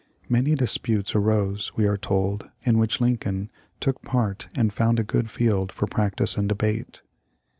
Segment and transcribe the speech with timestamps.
[0.27, 5.29] Many disputes arose, we are told, in which Lincoln took part and found a good
[5.29, 7.03] field for practice and debate.